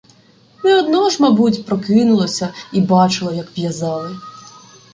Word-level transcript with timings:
Не 0.63 0.73
одно 0.79 1.09
ж, 1.09 1.17
мабуть, 1.19 1.65
прокинулося 1.65 2.53
і 2.73 2.81
бачило, 2.81 3.31
як 3.33 3.57
в’язали. 3.57 4.17